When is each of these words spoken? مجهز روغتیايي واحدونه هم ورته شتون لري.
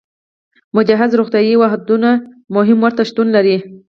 مجهز 0.77 1.11
روغتیايي 1.19 1.55
واحدونه 1.59 2.09
هم 2.69 2.79
ورته 2.83 3.01
شتون 3.09 3.27
لري. 3.35 3.57